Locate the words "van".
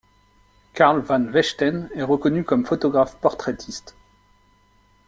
1.07-1.25